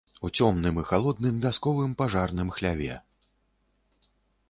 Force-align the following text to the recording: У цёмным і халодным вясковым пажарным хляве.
У 0.27 0.29
цёмным 0.37 0.79
і 0.83 0.85
халодным 0.91 1.37
вясковым 1.45 1.91
пажарным 2.01 2.53
хляве. 2.59 3.01